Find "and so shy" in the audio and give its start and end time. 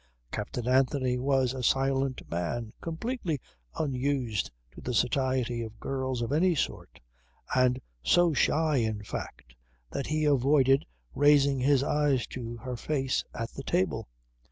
7.55-8.77